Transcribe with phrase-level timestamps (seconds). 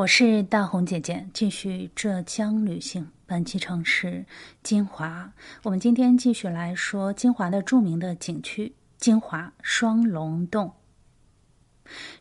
[0.00, 3.06] 我是大红姐姐，继续浙江旅行。
[3.26, 4.24] 本期城市
[4.62, 5.30] 金华，
[5.62, 10.72] 我们今天继续来说金华的著名的景区——金华双龙洞。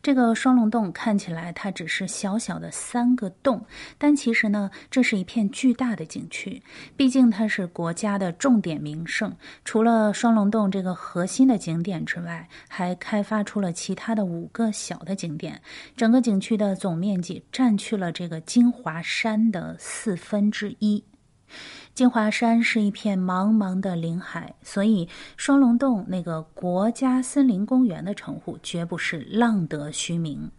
[0.01, 3.65] 这个双龙洞看起来它只是小小的三个洞，
[3.97, 6.61] 但其实呢，这是一片巨大的景区。
[6.95, 9.35] 毕竟它是国家的重点名胜，
[9.65, 15.61] 除了双龙洞这个核心的景点之外，还开发出了其他的五个小的景点。
[15.95, 21.03] 整个景区的总面积占去了这个金华山的四分之一。
[21.93, 30.49] 金华山是一片茫茫的林海，所以双龙洞那个国家森林公园的称呼绝不是浪得虚名。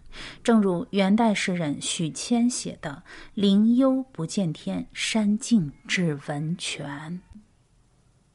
[0.42, 3.02] 正如元代诗人许谦写的
[3.34, 7.20] ：“林幽不见天，山静只闻泉。”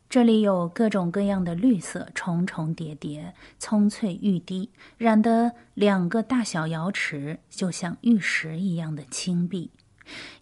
[0.07, 9.71] 这里有各种各样的绿色，重重叠叠，葱翠欲滴，染得两个大小瑶池就像玉石一样的青碧。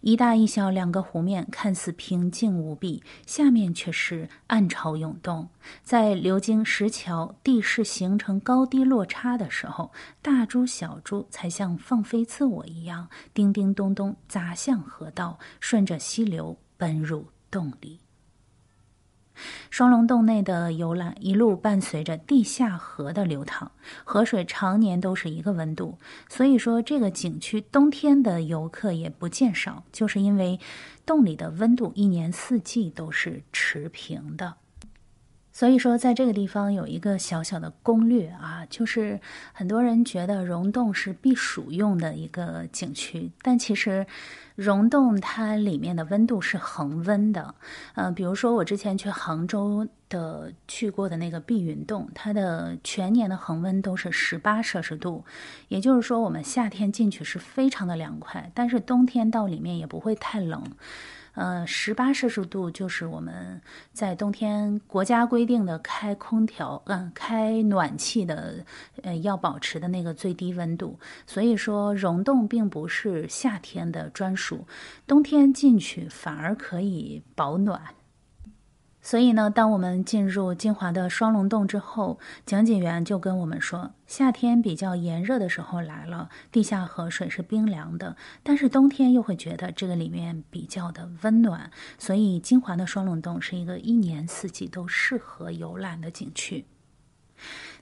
[0.00, 5.48] 一大一小两个湖面看似平静无比，下面却是暗潮涌动。
[5.82, 9.90] 在流经石桥、地势形成高低落差的时候，
[10.20, 18.03] 大珠小珠才像放飞自我一样，叮叮咚咚砸向河道，顺着溪流奔入洞里。
[19.70, 23.70] 双龙洞内的游览一路伴随着地下河的流淌，
[24.04, 30.58] 河水常年都是一个温度，所以说这个景区冬天的游客也不见少，就是因为
[31.04, 34.54] 洞里的温度一年四季都是持平的。
[35.54, 39.20] 所以说，在这个地方有一个小小的攻略啊，就是
[39.52, 44.04] 很多人觉得溶洞是避暑用的一个景区，但其实
[44.56, 47.54] 溶洞它里面的温度是恒温的。
[47.94, 55.24] 呃，比如说我之前去杭州的去过的那个碧云洞，它的全年的恒温都是十八摄氏度，
[55.68, 60.64] 也就是说我们夏天进去是非常的凉快，但是冬天到里面也不会太冷。
[61.34, 63.60] 呃，十八摄氏度就是我们
[63.92, 68.64] 在冬天国家规定的开空调、嗯，开暖气的，
[69.02, 70.98] 呃，要保持的那个最低温度。
[71.26, 74.66] 所以说，溶洞并不是夏天的专属，
[75.06, 77.80] 冬天进去反而可以保暖。
[79.06, 96.64] 所以呢，当我们进入金华的双龙洞之后，讲解员就跟我们说，夏天比较炎热的时候来了，地下河水是冰凉的，但是冬天又会觉得这个里面比较的温暖，所以金华的双龙洞是一个一年四季都适合游览的景区。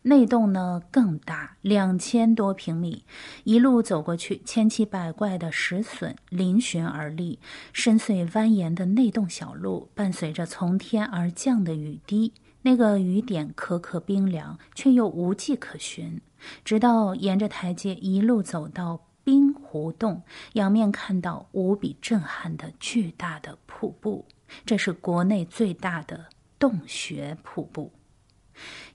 [0.03, 3.05] 内洞呢更大，两千多平米，
[3.45, 7.39] 一路走过去，千奇百怪的石笋嶙峋而立，
[7.73, 16.21] 深邃蜿蜒的内洞小路，伴随着从天而降的雨滴，那个雨点颗颗冰凉，却又无迹可寻。
[16.65, 20.23] 直到沿着台阶一路走到冰湖洞，
[20.55, 24.27] 仰面看到无比震撼的巨大的瀑布，
[24.67, 26.27] 这是国内最大的
[26.59, 27.93] 洞穴瀑布。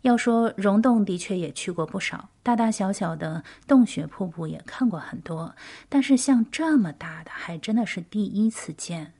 [0.01, 5.55] 要说溶洞，的确也去过不少，大大小小的洞穴瀑布也看过很多，
[5.89, 9.13] 但是像这么大的，还真的是第一次见。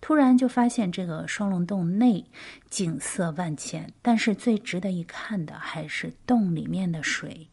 [0.00, 2.24] 突然就发现这个双龙洞内
[2.70, 7.48] 景色万千，但是最值得一看的还是洞里面的水。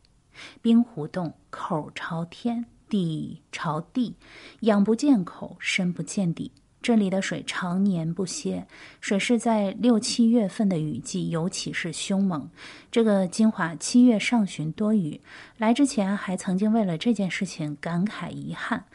[0.62, 4.16] 冰湖洞口朝天，底朝地，
[4.62, 6.52] 仰不见口，深不见底。
[6.82, 8.66] 这里的水常年不歇，
[9.02, 12.50] 水是在六七月份的雨季尤其是凶猛。
[12.90, 15.20] 这个金华七月上旬多雨，
[15.58, 18.86] 来之前还曾经为了这件事情感慨遗憾。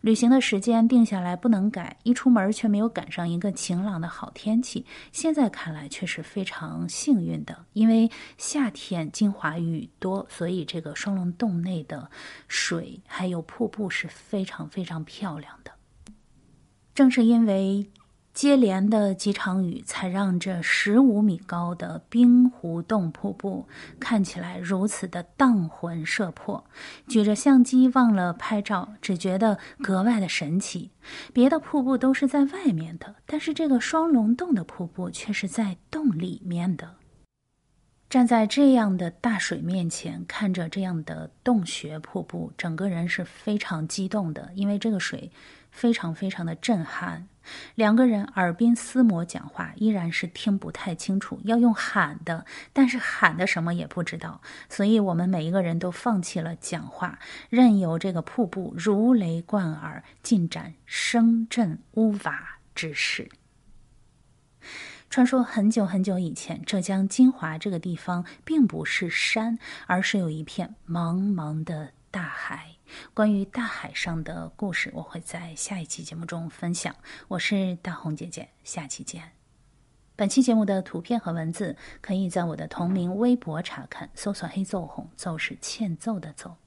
[0.00, 4.86] 旅行的时间定下来不能改，一出门却没有赶上一个晴朗的好天气。
[5.10, 12.08] 现在看来却是非常幸运的，因为夏天金华雨多，所以这个双龙洞内的
[12.48, 15.72] 水还有瀑布是非常非常漂亮的。
[16.94, 17.88] 正是因为
[18.34, 23.66] 接连的几场雨，才让这十五米高的冰湖洞瀑布
[24.00, 26.64] 看起来如此的荡魂摄魄。
[27.06, 30.90] 举着相机忘了拍照，只觉得格外的神奇。
[31.34, 36.96] 别的瀑布都是在外面的，但是这个双龙洞的瀑布却是在洞里面的。
[38.08, 45.30] 站在这样的大水面前，看着这样的洞穴瀑布，整个人是非常激动的，因为这个水。
[45.72, 47.26] 非常非常的震撼，
[47.74, 63.28] 两个人耳鬓厮磨讲话，依然是听不太清楚，要用喊的，但是喊的什么也不知道，所以我们每一个人都放弃了讲话，任由这个瀑布如雷贯耳，进展声震屋瓦之势。
[65.10, 72.76] 传说很久很久以前，浙江金华这个地方并不是山，而是有一片茫茫的大海。
[73.14, 76.94] 关于大海上的故事，我会在下一期节目中分享。
[77.26, 79.32] 我是大红姐姐，下期见。
[80.14, 86.58] 本期节目的图片和文字可以在我的同名微博查看，搜索“黑奏红”，奏是欠揍的奏。